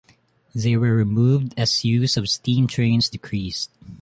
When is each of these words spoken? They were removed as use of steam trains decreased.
They 0.55 0.75
were 0.77 0.95
removed 0.95 1.53
as 1.57 1.85
use 1.85 2.17
of 2.17 2.27
steam 2.27 2.65
trains 2.65 3.07
decreased. 3.07 3.69